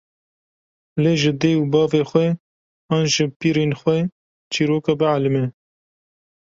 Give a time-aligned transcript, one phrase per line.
[1.03, 2.27] lê ji dê û bavê xwe
[2.95, 3.97] an ji pîrên xwe
[4.51, 5.45] çîroka bielime